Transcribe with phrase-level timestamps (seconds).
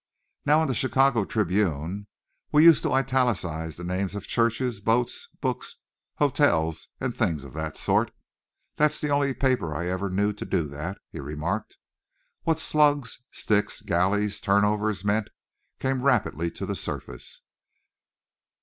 [0.47, 2.07] "Now on the Chicago Tribune
[2.51, 5.75] we used to italicize the names of churches, boats, books,
[6.15, 8.09] hotels, and things of that sort.
[8.77, 11.77] That's the only paper I ever knew to do that," he remarked.
[12.41, 15.29] What slugs, sticks, galleys, turnovers, meant,
[15.77, 17.41] came rapidly to the surface.